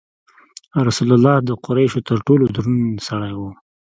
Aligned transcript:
رسول 0.87 1.09
الله 1.17 1.35
د 1.47 1.49
قریشو 1.65 2.05
تر 2.09 2.17
ټولو 2.27 2.45
دروند 2.55 2.85
سړی 3.07 3.33
و. 3.37 3.41